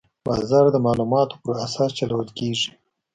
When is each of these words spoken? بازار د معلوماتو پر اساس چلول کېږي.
بازار 0.27 0.65
د 0.71 0.75
معلوماتو 0.85 1.35
پر 1.43 1.55
اساس 1.65 1.91
چلول 1.99 2.27
کېږي. 2.37 2.69